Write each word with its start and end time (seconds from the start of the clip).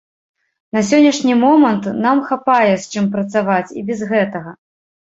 На 0.77 0.81
сённяшні 0.87 1.35
момант 1.43 1.83
нам 2.07 2.25
хапае, 2.33 2.73
з 2.77 2.85
чым 2.95 3.05
працаваць 3.19 3.67
і 3.79 3.89
без 3.93 3.99
гэтага. 4.15 4.61